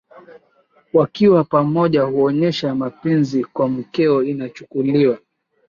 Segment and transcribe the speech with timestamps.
[0.93, 5.17] wakiwa pamoja Kuonyesha mapenzi kwa mkeo inachukuliwa